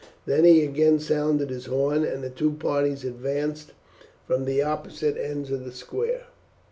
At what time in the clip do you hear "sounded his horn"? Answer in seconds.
0.97-2.03